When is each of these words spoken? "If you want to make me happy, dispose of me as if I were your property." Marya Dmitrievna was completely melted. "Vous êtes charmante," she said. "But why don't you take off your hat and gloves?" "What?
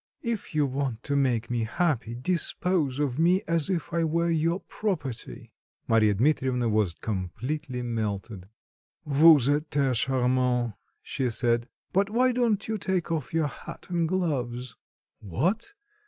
"If 0.23 0.55
you 0.55 0.65
want 0.65 1.03
to 1.03 1.15
make 1.15 1.51
me 1.51 1.63
happy, 1.65 2.15
dispose 2.15 2.99
of 2.99 3.19
me 3.19 3.43
as 3.47 3.69
if 3.69 3.93
I 3.93 4.03
were 4.03 4.31
your 4.31 4.59
property." 4.61 5.53
Marya 5.87 6.15
Dmitrievna 6.15 6.69
was 6.69 6.95
completely 6.95 7.83
melted. 7.83 8.49
"Vous 9.05 9.37
êtes 9.47 9.93
charmante," 9.93 10.73
she 11.03 11.29
said. 11.29 11.69
"But 11.93 12.09
why 12.09 12.31
don't 12.31 12.67
you 12.67 12.79
take 12.79 13.11
off 13.11 13.31
your 13.31 13.45
hat 13.45 13.85
and 13.91 14.07
gloves?" 14.09 14.75
"What? 15.19 15.71